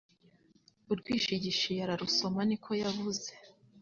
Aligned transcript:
Urwishigishiye 0.91 1.79
ararusoma 1.83 2.41
niko 2.47 2.71
yavuze 2.83 3.29